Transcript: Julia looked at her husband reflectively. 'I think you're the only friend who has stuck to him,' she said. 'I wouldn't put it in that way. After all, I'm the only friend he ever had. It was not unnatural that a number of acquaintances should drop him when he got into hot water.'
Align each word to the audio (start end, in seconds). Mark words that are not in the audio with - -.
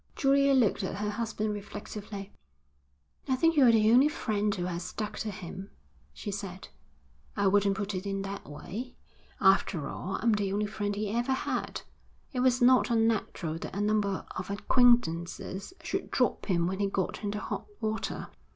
Julia 0.15 0.55
looked 0.55 0.83
at 0.83 0.95
her 0.95 1.11
husband 1.11 1.53
reflectively. 1.53 2.33
'I 3.29 3.35
think 3.35 3.55
you're 3.55 3.71
the 3.71 3.91
only 3.91 4.07
friend 4.09 4.55
who 4.55 4.65
has 4.65 4.81
stuck 4.81 5.15
to 5.19 5.29
him,' 5.29 5.69
she 6.11 6.31
said. 6.31 6.69
'I 7.37 7.45
wouldn't 7.45 7.77
put 7.77 7.93
it 7.93 8.07
in 8.07 8.23
that 8.23 8.49
way. 8.49 8.95
After 9.39 9.87
all, 9.87 10.17
I'm 10.19 10.31
the 10.31 10.51
only 10.53 10.65
friend 10.65 10.95
he 10.95 11.11
ever 11.11 11.33
had. 11.33 11.83
It 12.33 12.39
was 12.39 12.63
not 12.63 12.89
unnatural 12.89 13.59
that 13.59 13.75
a 13.75 13.79
number 13.79 14.25
of 14.35 14.49
acquaintances 14.49 15.71
should 15.83 16.09
drop 16.09 16.47
him 16.47 16.65
when 16.65 16.79
he 16.79 16.87
got 16.87 17.23
into 17.23 17.39
hot 17.39 17.67
water.' 17.79 18.29